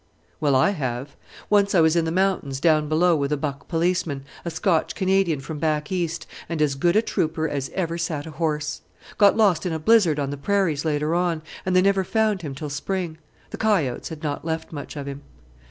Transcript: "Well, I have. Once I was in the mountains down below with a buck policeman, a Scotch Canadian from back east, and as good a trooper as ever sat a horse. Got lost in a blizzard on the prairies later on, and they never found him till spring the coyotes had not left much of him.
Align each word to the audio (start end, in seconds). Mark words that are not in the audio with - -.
"Well, 0.39 0.55
I 0.55 0.71
have. 0.71 1.15
Once 1.47 1.75
I 1.75 1.79
was 1.79 1.95
in 1.95 2.05
the 2.05 2.11
mountains 2.11 2.59
down 2.59 2.89
below 2.89 3.15
with 3.15 3.31
a 3.31 3.37
buck 3.37 3.67
policeman, 3.67 4.23
a 4.43 4.49
Scotch 4.49 4.95
Canadian 4.95 5.39
from 5.41 5.59
back 5.59 5.91
east, 5.91 6.25
and 6.49 6.59
as 6.59 6.73
good 6.73 6.95
a 6.95 7.03
trooper 7.03 7.47
as 7.47 7.69
ever 7.75 7.99
sat 7.99 8.25
a 8.25 8.31
horse. 8.31 8.81
Got 9.19 9.37
lost 9.37 9.63
in 9.63 9.73
a 9.73 9.77
blizzard 9.77 10.17
on 10.17 10.31
the 10.31 10.37
prairies 10.37 10.85
later 10.85 11.13
on, 11.13 11.43
and 11.67 11.75
they 11.75 11.83
never 11.83 12.03
found 12.03 12.41
him 12.41 12.55
till 12.55 12.71
spring 12.71 13.19
the 13.51 13.57
coyotes 13.57 14.09
had 14.09 14.23
not 14.23 14.43
left 14.43 14.71
much 14.71 14.95
of 14.95 15.05
him. 15.07 15.21